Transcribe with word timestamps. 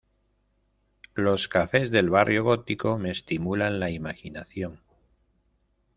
Los 1.13 1.47
cafés 1.47 1.91
del 1.91 2.09
Barrio 2.09 2.43
Gótico 2.43 2.97
me 2.97 3.11
estimulan 3.11 3.79
la 3.79 3.91
imaginación. 3.91 4.81